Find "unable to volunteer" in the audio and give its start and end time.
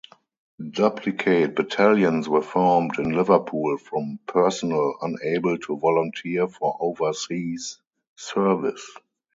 4.99-6.47